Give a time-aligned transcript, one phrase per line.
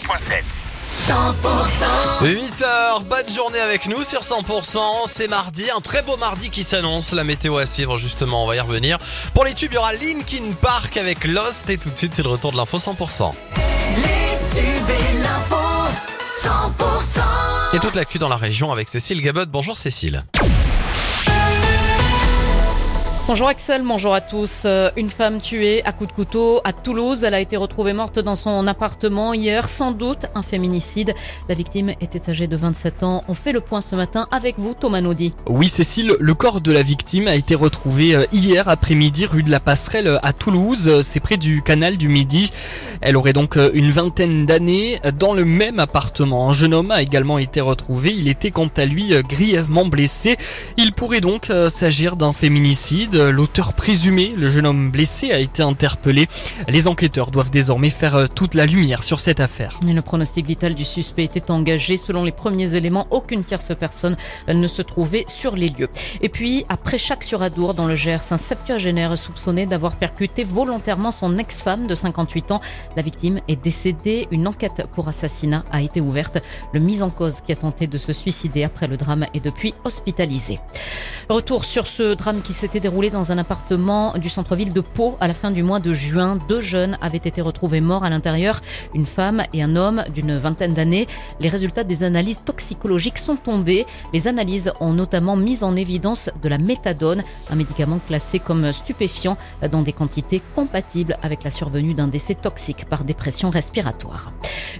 [0.00, 0.42] 103.7.
[2.22, 7.12] 8h, bonne journée avec nous sur 100%, c'est mardi, un très beau mardi qui s'annonce,
[7.12, 8.96] la météo à suivre justement, on va y revenir.
[9.34, 12.22] Pour les tubes, il y aura Linkin Park avec Lost et tout de suite c'est
[12.22, 13.32] le retour de l'info 100%.
[13.96, 14.02] Les
[14.54, 15.56] tubes et l'info
[16.42, 20.24] 100% Et toute l'actu dans la région avec Cécile Gabot, bonjour Cécile.
[23.30, 24.62] Bonjour Axel, bonjour à tous.
[24.64, 27.22] Euh, Une femme tuée à coups de couteau à Toulouse.
[27.22, 29.68] Elle a été retrouvée morte dans son appartement hier.
[29.68, 31.14] Sans doute un féminicide.
[31.48, 33.22] La victime était âgée de 27 ans.
[33.28, 35.32] On fait le point ce matin avec vous, Thomas Naudy.
[35.46, 39.50] Oui, Cécile, le corps de la victime a été retrouvé euh, hier après-midi rue de
[39.52, 41.00] la Passerelle euh, à Toulouse.
[41.04, 42.50] C'est près du canal du Midi.
[43.00, 46.50] Elle aurait donc une vingtaine d'années dans le même appartement.
[46.50, 48.12] Un jeune homme a également été retrouvé.
[48.12, 50.36] Il était quant à lui grièvement blessé.
[50.76, 53.19] Il pourrait donc s'agir d'un féminicide.
[53.28, 56.26] L'auteur présumé, le jeune homme blessé, a été interpellé.
[56.68, 59.78] Les enquêteurs doivent désormais faire euh, toute la lumière sur cette affaire.
[59.86, 61.96] Et Le pronostic vital du suspect était engagé.
[61.96, 64.16] Selon les premiers éléments, aucune tierce personne
[64.48, 65.88] ne se trouvait sur les lieux.
[66.22, 71.10] Et puis, après chaque sur Adour, dans le Gers, un septuagénaire soupçonné d'avoir percuté volontairement
[71.10, 72.60] son ex-femme de 58 ans.
[72.96, 74.28] La victime est décédée.
[74.30, 76.38] Une enquête pour assassinat a été ouverte.
[76.72, 79.74] Le mis en cause qui a tenté de se suicider après le drame est depuis
[79.84, 80.60] hospitalisé.
[81.28, 85.28] Retour sur ce drame qui s'était déroulé dans un appartement du centre-ville de Pau à
[85.28, 86.38] la fin du mois de juin.
[86.48, 88.60] Deux jeunes avaient été retrouvés morts à l'intérieur,
[88.94, 91.08] une femme et un homme d'une vingtaine d'années.
[91.40, 93.86] Les résultats des analyses toxicologiques sont tombés.
[94.12, 99.38] Les analyses ont notamment mis en évidence de la méthadone, un médicament classé comme stupéfiant
[99.72, 104.32] dans des quantités compatibles avec la survenue d'un décès toxique par dépression respiratoire.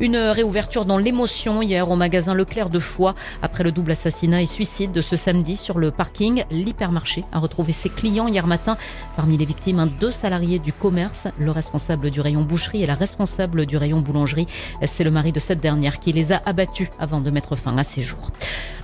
[0.00, 4.46] Une réouverture dans l'émotion hier au magasin Leclerc de Foix après le double assassinat et
[4.46, 6.44] suicide de ce samedi sur le parking.
[6.50, 8.76] L'hypermarché a retrouvé ses clients hier matin.
[9.16, 13.66] Parmi les victimes, deux salariés du commerce, le responsable du rayon boucherie et la responsable
[13.66, 14.46] du rayon boulangerie.
[14.86, 17.84] C'est le mari de cette dernière qui les a abattus avant de mettre fin à
[17.84, 18.30] ses jours.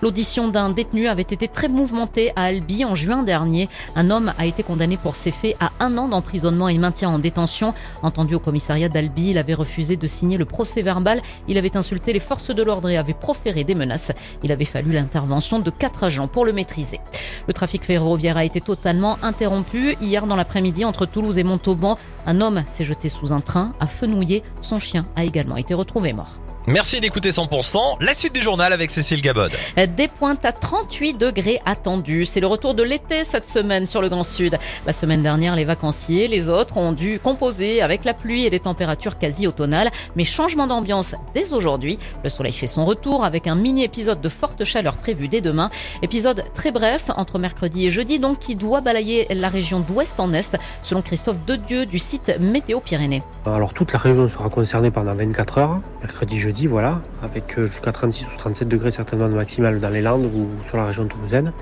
[0.03, 3.69] L'audition d'un détenu avait été très mouvementée à Albi en juin dernier.
[3.97, 7.19] Un homme a été condamné pour ces faits à un an d'emprisonnement et maintien en
[7.19, 7.73] détention.
[8.03, 11.23] Entendu au commissariat d'Albi, il avait refusé de signer le procès verbal.
[11.49, 14.13] Il avait insulté les forces de l'ordre et avait proféré des menaces.
[14.43, 17.01] Il avait fallu l'intervention de quatre agents pour le maîtriser.
[17.47, 19.97] Le trafic ferroviaire a été totalement interrompu.
[20.01, 23.87] Hier dans l'après-midi, entre Toulouse et Montauban, un homme s'est jeté sous un train, a
[23.87, 24.43] fenouillé.
[24.61, 26.44] Son chien a également été retrouvé mort.
[26.67, 29.53] Merci d'écouter 100%, la suite du journal avec Cécile Gabod.
[29.77, 32.25] Des pointes à 38 degrés attendus.
[32.25, 34.59] C'est le retour de l'été cette semaine sur le Grand Sud.
[34.87, 38.61] La semaine dernière, les vacanciers, les autres, ont dû composer avec la pluie et des
[38.61, 39.91] températures quasi automnales.
[40.17, 41.99] Mais changement d'ambiance dès aujourd'hui.
[42.23, 45.69] Le soleil fait son retour avec un mini-épisode de forte chaleur prévu dès demain.
[46.01, 50.33] Épisode très bref, entre mercredi et jeudi, donc, qui doit balayer la région d'ouest en
[50.33, 53.23] est, selon Christophe Dedieu du site Météo Pyrénées.
[53.45, 57.93] Alors toute la région sera concernée pendant 24 heures, mercredi, jeudi, voilà, avec euh, jusqu'à
[57.93, 61.53] 36 ou 37 degrés certainement de maximal dans les Landes ou sur la région toulousaine.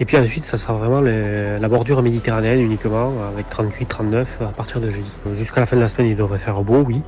[0.00, 4.90] Et puis ensuite, ça sera vraiment la bordure méditerranéenne uniquement, avec 38-39 à partir de
[4.90, 5.10] jeudi.
[5.32, 7.00] Jusqu'à la fin de la semaine, il devrait faire beau, oui.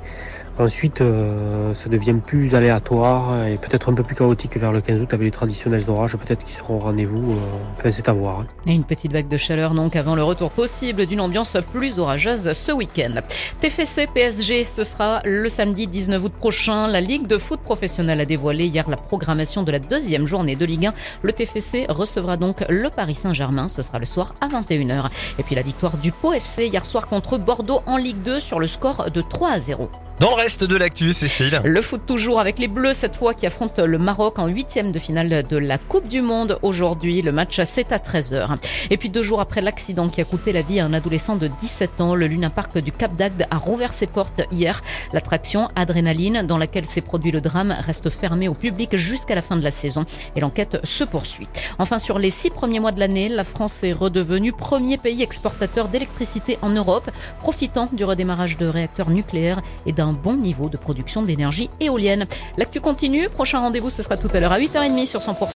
[0.58, 5.00] Ensuite, euh, ça devient plus aléatoire et peut-être un peu plus chaotique vers le 15
[5.02, 7.32] août avec les traditionnels orages, peut-être qui seront au rendez-vous.
[7.32, 7.36] euh,
[7.76, 8.40] Enfin, c'est à voir.
[8.40, 8.46] hein.
[8.66, 12.52] Et une petite vague de chaleur donc avant le retour possible d'une ambiance plus orageuse
[12.54, 13.20] ce week-end.
[13.60, 16.88] TFC PSG, ce sera le samedi 19 août prochain.
[16.88, 20.64] La Ligue de foot professionnelle a dévoilé hier la programmation de la deuxième journée de
[20.64, 20.94] Ligue 1.
[21.22, 23.68] Le TFC recevra donc le Paris Saint-Germain.
[23.68, 25.04] Ce sera le soir à 21h.
[25.38, 28.58] Et puis la victoire du Pau FC hier soir contre Bordeaux en Ligue 2 sur
[28.58, 29.88] le score de 3 à 0.
[30.20, 31.60] Dans le reste de l'actu, Cécile.
[31.64, 34.98] Le foot toujours avec les Bleus cette fois qui affrontent le Maroc en huitième de
[34.98, 37.22] finale de la Coupe du Monde aujourd'hui.
[37.22, 38.58] Le match c'est à 13h.
[38.90, 41.46] Et puis deux jours après l'accident qui a coûté la vie à un adolescent de
[41.46, 44.82] 17 ans, le Luna Park du Cap d'Agde a rouvert ses portes hier.
[45.12, 49.54] L'attraction Adrénaline dans laquelle s'est produit le drame reste fermée au public jusqu'à la fin
[49.54, 50.04] de la saison
[50.34, 51.46] et l'enquête se poursuit.
[51.78, 55.86] Enfin sur les six premiers mois de l'année, la France est redevenue premier pays exportateur
[55.86, 57.08] d'électricité en Europe,
[57.38, 62.26] profitant du redémarrage de réacteurs nucléaires et d'un bon niveau de production d'énergie éolienne.
[62.56, 63.28] L'actu continue.
[63.28, 65.46] Prochain rendez-vous, ce sera tout à l'heure à 8h30 sur 100%.